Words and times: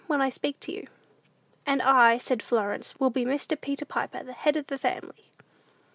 when 0.07 0.19
I 0.19 0.29
speak 0.29 0.59
to 0.61 0.71
you." 0.73 0.87
"And 1.63 1.79
I," 1.79 2.17
said 2.17 2.41
Florence, 2.41 2.99
"will 2.99 3.11
be 3.11 3.23
Mr. 3.23 3.55
Peter 3.55 3.85
Piper, 3.85 4.23
the 4.23 4.33
head 4.33 4.55
of 4.55 4.65
the 4.65 4.79
family." 4.79 5.29